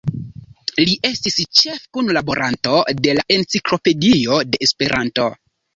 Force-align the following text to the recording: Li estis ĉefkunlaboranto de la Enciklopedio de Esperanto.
Li 0.87 0.95
estis 1.09 1.37
ĉefkunlaboranto 1.59 2.81
de 3.05 3.17
la 3.21 3.29
Enciklopedio 3.39 4.45
de 4.53 4.67
Esperanto. 4.71 5.33